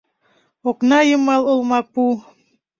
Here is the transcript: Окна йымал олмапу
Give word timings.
Окна 0.69 0.99
йымал 1.07 1.43
олмапу 1.53 2.05